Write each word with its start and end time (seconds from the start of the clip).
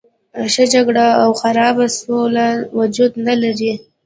ښه 0.53 0.63
جګړه 0.73 1.05
او 1.23 1.29
خرابه 1.41 1.85
سوله 1.99 2.47
وجود 2.77 3.11
نه 3.27 3.33
لري. 3.43 3.73